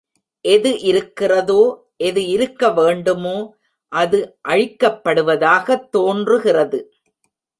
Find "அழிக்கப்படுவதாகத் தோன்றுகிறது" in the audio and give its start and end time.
4.47-6.79